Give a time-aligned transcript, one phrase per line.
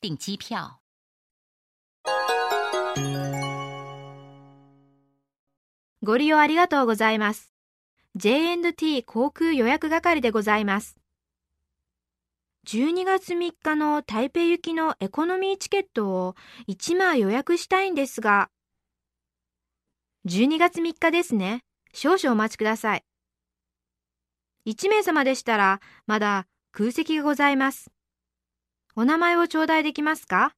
[0.00, 0.78] 订机票。
[6.02, 7.52] ご利用ありがとうございます。
[8.14, 10.96] J&T 航空予約係でございます。
[12.68, 16.36] 12月3日の台北行きのエコノミーチケットを
[16.68, 18.50] 1枚予約したいんですが、
[20.26, 21.64] 12月3日ですね。
[21.92, 23.04] 少々お待ちください。
[24.66, 27.90] 1名様でしたら、まだ空席がございます。
[29.00, 30.56] お名前を頂戴できますか？